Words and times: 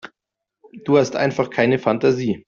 Du 0.83 0.97
hast 0.97 1.15
einfach 1.15 1.51
keine 1.51 1.77
Fantasie. 1.77 2.39